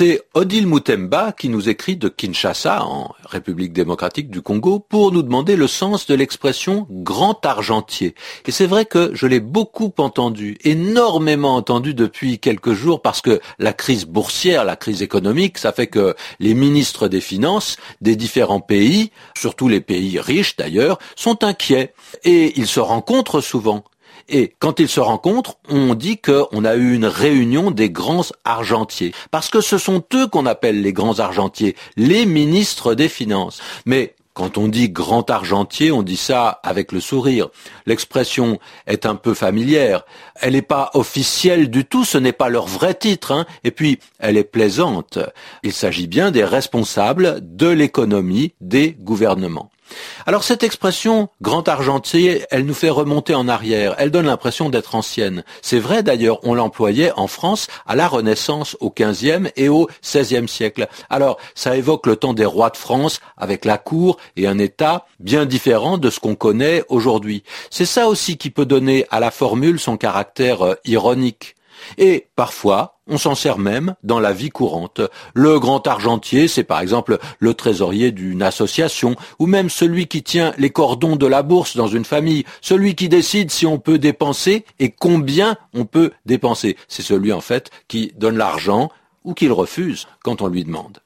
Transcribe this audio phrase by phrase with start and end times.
[0.00, 5.22] C'est Odile Moutemba qui nous écrit de Kinshasa, en République démocratique du Congo, pour nous
[5.22, 8.14] demander le sens de l'expression grand argentier.
[8.46, 13.42] Et c'est vrai que je l'ai beaucoup entendu, énormément entendu depuis quelques jours, parce que
[13.58, 18.62] la crise boursière, la crise économique, ça fait que les ministres des Finances des différents
[18.62, 21.92] pays, surtout les pays riches d'ailleurs, sont inquiets.
[22.24, 23.84] Et ils se rencontrent souvent.
[24.28, 29.12] Et quand ils se rencontrent, on dit qu'on a eu une réunion des grands argentiers.
[29.30, 33.60] Parce que ce sont eux qu'on appelle les grands argentiers, les ministres des Finances.
[33.86, 37.48] Mais quand on dit grand argentier, on dit ça avec le sourire.
[37.84, 40.04] L'expression est un peu familière.
[40.36, 43.32] Elle n'est pas officielle du tout, ce n'est pas leur vrai titre.
[43.32, 43.44] Hein.
[43.64, 45.18] Et puis, elle est plaisante.
[45.62, 49.70] Il s'agit bien des responsables de l'économie des gouvernements.
[50.26, 54.94] Alors cette expression grand argentier, elle nous fait remonter en arrière, elle donne l'impression d'être
[54.94, 55.44] ancienne.
[55.62, 60.48] C'est vrai d'ailleurs, on l'employait en France à la Renaissance au XVe et au XVIe
[60.48, 60.88] siècle.
[61.08, 65.06] Alors ça évoque le temps des rois de France avec la cour et un État
[65.18, 67.42] bien différent de ce qu'on connaît aujourd'hui.
[67.70, 71.56] C'est ça aussi qui peut donner à la formule son caractère euh, ironique.
[71.98, 75.00] Et parfois, on s'en sert même dans la vie courante.
[75.34, 80.52] Le grand argentier, c'est par exemple le trésorier d'une association, ou même celui qui tient
[80.58, 84.64] les cordons de la bourse dans une famille, celui qui décide si on peut dépenser
[84.78, 86.76] et combien on peut dépenser.
[86.88, 88.90] C'est celui en fait qui donne l'argent
[89.24, 90.98] ou qui le refuse quand on lui demande.